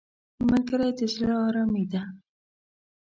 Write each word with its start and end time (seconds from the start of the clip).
ملګری 0.49 0.89
د 0.97 1.01
زړه 1.13 1.33
آرامي 1.47 1.83
دی 1.91 2.01